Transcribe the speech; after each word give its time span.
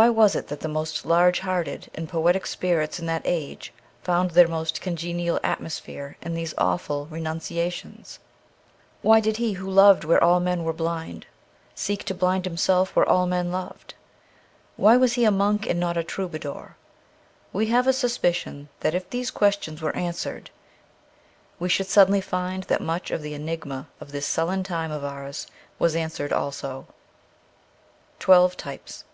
Why 0.00 0.08
was 0.10 0.34
it 0.34 0.48
that 0.48 0.58
the 0.58 0.66
most 0.66 1.06
large 1.06 1.38
hearted 1.38 1.88
and 1.94 2.08
poetic 2.08 2.48
spirits 2.48 2.98
in 2.98 3.06
that 3.06 3.22
age 3.24 3.72
found 4.02 4.32
their 4.32 4.48
most 4.48 4.80
congenial 4.80 5.38
atmosphere 5.44 6.16
in 6.20 6.34
these 6.34 6.52
awful 6.58 7.06
renunciations? 7.06 8.18
Why 9.02 9.20
did 9.20 9.36
he 9.36 9.52
who 9.52 9.70
loved 9.70 10.02
where 10.02 10.20
all 10.20 10.40
men 10.40 10.64
were 10.64 10.72
blind, 10.72 11.26
seek 11.76 12.02
to 12.06 12.14
blind 12.14 12.44
himself 12.44 12.96
where 12.96 13.08
all 13.08 13.26
men 13.26 13.52
loved? 13.52 13.94
Why 14.74 14.96
was 14.96 15.12
he 15.12 15.24
a 15.24 15.30
monk 15.30 15.64
and 15.68 15.78
not 15.78 15.96
a 15.96 16.02
troubadour? 16.02 16.76
We 17.52 17.66
have 17.66 17.86
a 17.86 17.92
suspicion 17.92 18.70
that 18.80 18.96
if 18.96 19.08
these 19.10 19.30
questions 19.30 19.80
were 19.80 19.94
answered 19.94 20.50
we 21.60 21.68
should 21.68 21.86
suddenly 21.86 22.20
find 22.20 22.64
that 22.64 22.80
much 22.82 23.12
of 23.12 23.22
the 23.22 23.34
enigma 23.34 23.86
of 24.00 24.10
this 24.10 24.26
sullen 24.26 24.64
time 24.64 24.90
of 24.90 25.04
ours 25.04 25.46
was 25.78 25.94
answered 25.94 26.32
also.' 26.32 26.88
Twelve 28.18 28.56
Types. 28.56 29.04